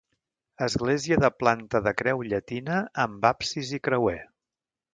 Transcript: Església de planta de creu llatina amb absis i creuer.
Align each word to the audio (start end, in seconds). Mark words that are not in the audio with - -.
Església 0.67 1.17
de 1.23 1.29
planta 1.41 1.81
de 1.89 1.93
creu 1.99 2.23
llatina 2.31 2.81
amb 3.07 3.29
absis 3.33 3.71
i 3.79 3.83
creuer. 3.89 4.19